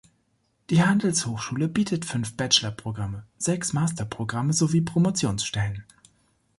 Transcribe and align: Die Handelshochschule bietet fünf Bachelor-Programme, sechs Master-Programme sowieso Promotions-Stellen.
Die 0.71 0.81
Handelshochschule 0.81 1.67
bietet 1.67 2.05
fünf 2.05 2.35
Bachelor-Programme, 2.35 3.23
sechs 3.37 3.71
Master-Programme 3.71 4.51
sowieso 4.51 4.83
Promotions-Stellen. 4.85 5.83